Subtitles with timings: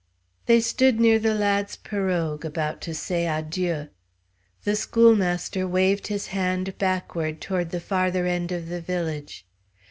[0.47, 3.89] They stood near the lad's pirogue about to say adieu;
[4.63, 9.45] the schoolmaster waved his hand backward toward the farther end of the village.